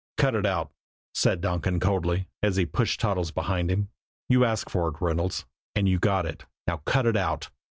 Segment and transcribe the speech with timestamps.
[0.17, 0.71] "Cut it out!"
[1.13, 3.89] said Donkin coldly, as he pushed Toddles behind him.
[4.29, 6.43] "You asked for it, Reynolds, and you got it.
[6.65, 7.51] Now cut it out!"